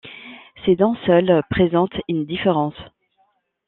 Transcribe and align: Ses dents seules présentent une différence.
Ses 0.65 0.75
dents 0.75 0.95
seules 1.05 1.43
présentent 1.51 2.01
une 2.07 2.25
différence. 2.25 2.73